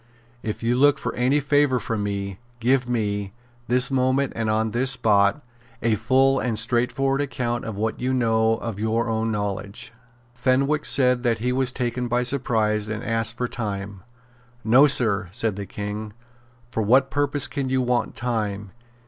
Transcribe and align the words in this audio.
If 0.41 0.63
you 0.63 0.75
look 0.77 0.97
for 0.97 1.13
any 1.13 1.39
favour 1.39 1.79
from 1.79 2.01
me, 2.01 2.39
give 2.59 2.89
me, 2.89 3.33
this 3.67 3.91
moment 3.91 4.33
and 4.35 4.49
on 4.49 4.71
this 4.71 4.89
spot, 4.89 5.43
a 5.83 5.93
full 5.93 6.39
and 6.39 6.57
straightforward 6.57 7.21
account 7.21 7.65
of 7.65 7.77
what 7.77 7.99
you 7.99 8.11
know 8.11 8.55
of 8.55 8.79
your 8.79 9.07
own 9.07 9.31
knowledge." 9.31 9.93
Fenwick 10.33 10.85
said 10.85 11.21
that 11.21 11.37
he 11.37 11.51
was 11.53 11.71
taken 11.71 12.07
by 12.07 12.23
surprise, 12.23 12.87
and 12.87 13.03
asked 13.03 13.37
for 13.37 13.47
time. 13.47 14.01
"No, 14.63 14.87
Sir," 14.87 15.27
said 15.31 15.55
the 15.55 15.67
King. 15.67 16.13
"For 16.71 16.81
what 16.81 17.11
purpose 17.11 17.47
can 17.47 17.69
you 17.69 17.83
want 17.83 18.15
time? 18.15 18.71